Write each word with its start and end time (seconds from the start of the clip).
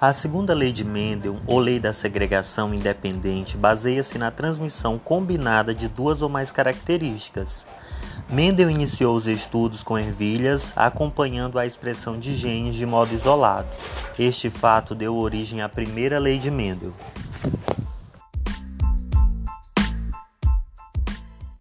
A 0.00 0.12
segunda 0.12 0.52
lei 0.52 0.70
de 0.70 0.84
Mendel, 0.84 1.38
ou 1.46 1.58
lei 1.58 1.80
da 1.80 1.92
segregação 1.92 2.74
independente, 2.74 3.56
baseia-se 3.56 4.18
na 4.18 4.30
transmissão 4.30 4.98
combinada 4.98 5.74
de 5.74 5.88
duas 5.88 6.20
ou 6.20 6.28
mais 6.28 6.52
características. 6.52 7.66
Mendel 8.28 8.70
iniciou 8.70 9.16
os 9.16 9.26
estudos 9.26 9.82
com 9.82 9.98
ervilhas, 9.98 10.72
acompanhando 10.76 11.58
a 11.58 11.66
expressão 11.66 12.18
de 12.18 12.34
genes 12.34 12.74
de 12.74 12.84
modo 12.84 13.14
isolado. 13.14 13.68
Este 14.18 14.50
fato 14.50 14.94
deu 14.94 15.16
origem 15.16 15.62
à 15.62 15.68
primeira 15.68 16.18
lei 16.18 16.38
de 16.38 16.50
Mendel. 16.50 16.92